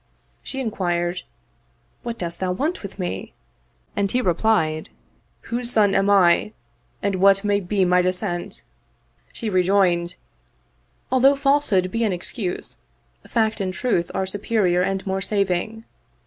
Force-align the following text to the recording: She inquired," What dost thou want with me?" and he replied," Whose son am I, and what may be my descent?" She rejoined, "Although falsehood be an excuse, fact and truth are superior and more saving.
She 0.41 0.59
inquired," 0.59 1.21
What 2.01 2.17
dost 2.17 2.39
thou 2.39 2.53
want 2.53 2.81
with 2.81 2.97
me?" 2.97 3.33
and 3.95 4.09
he 4.09 4.19
replied," 4.19 4.89
Whose 5.41 5.69
son 5.69 5.93
am 5.93 6.09
I, 6.09 6.53
and 7.03 7.17
what 7.17 7.43
may 7.43 7.59
be 7.59 7.85
my 7.85 8.01
descent?" 8.01 8.63
She 9.31 9.47
rejoined, 9.47 10.15
"Although 11.11 11.35
falsehood 11.35 11.91
be 11.91 12.03
an 12.03 12.13
excuse, 12.13 12.77
fact 13.27 13.61
and 13.61 13.71
truth 13.71 14.09
are 14.15 14.25
superior 14.25 14.81
and 14.81 15.05
more 15.05 15.21
saving. 15.21 15.83